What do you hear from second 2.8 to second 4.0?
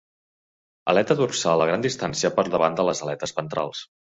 de les aletes ventrals.